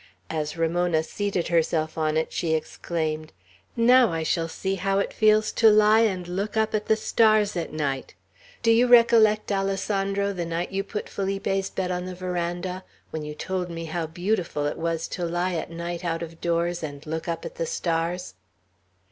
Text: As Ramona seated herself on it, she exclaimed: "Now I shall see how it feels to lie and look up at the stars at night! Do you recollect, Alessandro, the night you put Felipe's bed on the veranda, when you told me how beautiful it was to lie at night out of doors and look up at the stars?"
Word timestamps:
As 0.31 0.57
Ramona 0.57 1.03
seated 1.03 1.49
herself 1.49 1.95
on 1.95 2.17
it, 2.17 2.33
she 2.33 2.55
exclaimed: 2.55 3.31
"Now 3.75 4.11
I 4.11 4.23
shall 4.23 4.47
see 4.47 4.73
how 4.73 4.97
it 4.97 5.13
feels 5.13 5.51
to 5.51 5.69
lie 5.69 5.99
and 5.99 6.27
look 6.27 6.57
up 6.57 6.73
at 6.73 6.87
the 6.87 6.95
stars 6.95 7.55
at 7.55 7.71
night! 7.71 8.15
Do 8.63 8.71
you 8.71 8.87
recollect, 8.87 9.51
Alessandro, 9.51 10.33
the 10.33 10.43
night 10.43 10.71
you 10.71 10.83
put 10.83 11.07
Felipe's 11.07 11.69
bed 11.69 11.91
on 11.91 12.05
the 12.05 12.15
veranda, 12.15 12.83
when 13.11 13.21
you 13.23 13.35
told 13.35 13.69
me 13.69 13.85
how 13.85 14.07
beautiful 14.07 14.65
it 14.65 14.77
was 14.79 15.07
to 15.09 15.23
lie 15.23 15.53
at 15.53 15.69
night 15.69 16.03
out 16.03 16.23
of 16.23 16.41
doors 16.41 16.81
and 16.81 17.05
look 17.05 17.27
up 17.27 17.45
at 17.45 17.57
the 17.61 17.67
stars?" 17.67 18.33